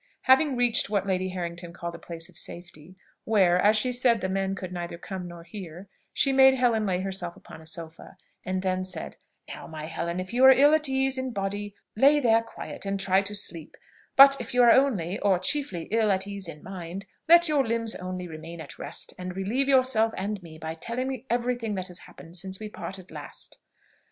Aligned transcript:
Having 0.23 0.55
reached 0.57 0.89
what 0.89 1.05
Lady 1.05 1.29
Harrington 1.29 1.71
called 1.73 1.93
a 1.93 1.99
place 1.99 2.27
of 2.27 2.35
safety, 2.35 2.95
where, 3.23 3.59
as 3.59 3.77
she 3.77 3.93
said 3.93 4.19
the 4.19 4.29
men 4.29 4.55
could 4.55 4.73
neither 4.73 4.97
come 4.97 5.27
nor 5.27 5.43
hear, 5.43 5.87
she 6.11 6.33
made 6.33 6.55
Helen 6.55 6.87
lay 6.87 7.01
herself 7.01 7.35
upon 7.35 7.61
a 7.61 7.67
sofa, 7.67 8.17
and 8.43 8.63
then 8.63 8.83
said, 8.83 9.17
"Now, 9.47 9.67
my 9.67 9.85
Helen, 9.85 10.19
if 10.19 10.33
you 10.33 10.43
are 10.45 10.49
ill 10.51 10.73
at 10.73 10.89
ease 10.89 11.19
in 11.19 11.33
body, 11.33 11.75
lay 11.95 12.19
there 12.19 12.41
quiet, 12.41 12.83
and 12.83 12.99
try 12.99 13.21
to 13.21 13.35
sleep; 13.35 13.77
but 14.15 14.41
if 14.41 14.55
you 14.55 14.63
are 14.63 14.71
only, 14.71 15.19
or 15.19 15.37
chiefly 15.37 15.83
ill 15.91 16.11
at 16.11 16.25
ease 16.25 16.47
in 16.47 16.63
mind, 16.63 17.05
let 17.29 17.47
your 17.47 17.63
limbs 17.63 17.93
only 17.93 18.27
remain 18.27 18.59
at 18.59 18.79
rest, 18.79 19.13
and 19.19 19.35
relieve 19.35 19.67
yourself 19.69 20.15
and 20.17 20.41
me 20.41 20.57
by 20.57 20.73
telling 20.73 21.07
me 21.09 21.27
every 21.29 21.55
thing 21.55 21.75
that 21.75 21.89
has 21.89 21.99
happened 21.99 22.35
since 22.35 22.59
we 22.59 22.69
parted 22.69 23.11
last." 23.11 23.59